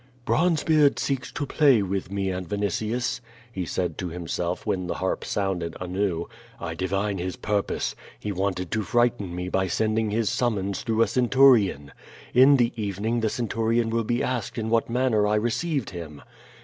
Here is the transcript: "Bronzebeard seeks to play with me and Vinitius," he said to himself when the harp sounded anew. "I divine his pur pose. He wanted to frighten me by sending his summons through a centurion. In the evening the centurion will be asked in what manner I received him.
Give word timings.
"Bronzebeard 0.25 0.97
seeks 0.97 1.31
to 1.33 1.45
play 1.45 1.83
with 1.83 2.11
me 2.11 2.31
and 2.31 2.49
Vinitius," 2.49 3.21
he 3.51 3.67
said 3.67 3.99
to 3.99 4.07
himself 4.09 4.65
when 4.65 4.87
the 4.87 4.95
harp 4.95 5.23
sounded 5.23 5.77
anew. 5.79 6.27
"I 6.59 6.73
divine 6.73 7.19
his 7.19 7.35
pur 7.35 7.61
pose. 7.61 7.93
He 8.19 8.31
wanted 8.31 8.71
to 8.71 8.81
frighten 8.81 9.35
me 9.35 9.47
by 9.47 9.67
sending 9.67 10.09
his 10.09 10.27
summons 10.27 10.81
through 10.81 11.03
a 11.03 11.07
centurion. 11.07 11.91
In 12.33 12.57
the 12.57 12.73
evening 12.75 13.19
the 13.19 13.29
centurion 13.29 13.91
will 13.91 14.03
be 14.03 14.23
asked 14.23 14.57
in 14.57 14.71
what 14.71 14.89
manner 14.89 15.27
I 15.27 15.35
received 15.35 15.91
him. 15.91 16.23